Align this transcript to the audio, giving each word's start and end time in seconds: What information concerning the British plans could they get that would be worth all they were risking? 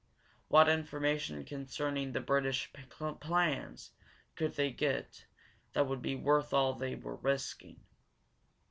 What 0.47 0.67
information 0.67 1.45
concerning 1.45 2.11
the 2.11 2.21
British 2.21 2.73
plans 2.73 3.91
could 4.35 4.55
they 4.55 4.71
get 4.71 5.27
that 5.73 5.85
would 5.85 6.01
be 6.01 6.15
worth 6.15 6.55
all 6.55 6.73
they 6.73 6.95
were 6.95 7.17
risking? 7.17 7.79